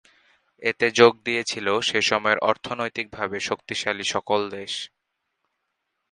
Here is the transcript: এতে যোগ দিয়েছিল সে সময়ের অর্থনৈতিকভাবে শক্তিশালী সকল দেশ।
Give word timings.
এতে 0.63 0.87
যোগ 0.91 1.13
দিয়েছিল 1.25 1.67
সে 1.81 1.99
সময়ের 2.01 2.39
অর্থনৈতিকভাবে 2.49 3.37
শক্তিশালী 3.49 4.05
সকল 4.05 4.41
দেশ। 4.49 4.73